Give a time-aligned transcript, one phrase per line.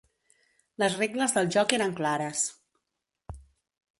[0.83, 2.43] Les regles del joc eren clares.